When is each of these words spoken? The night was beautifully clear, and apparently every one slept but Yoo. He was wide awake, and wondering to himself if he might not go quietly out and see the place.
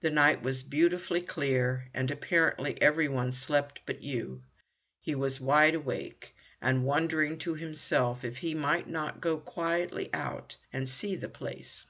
The 0.00 0.08
night 0.08 0.42
was 0.42 0.62
beautifully 0.62 1.20
clear, 1.20 1.90
and 1.92 2.10
apparently 2.10 2.80
every 2.80 3.06
one 3.06 3.32
slept 3.32 3.80
but 3.84 4.02
Yoo. 4.02 4.42
He 4.98 5.14
was 5.14 5.42
wide 5.42 5.74
awake, 5.74 6.34
and 6.62 6.86
wondering 6.86 7.36
to 7.40 7.52
himself 7.54 8.24
if 8.24 8.38
he 8.38 8.54
might 8.54 8.88
not 8.88 9.20
go 9.20 9.36
quietly 9.36 10.08
out 10.14 10.56
and 10.72 10.88
see 10.88 11.16
the 11.16 11.28
place. 11.28 11.84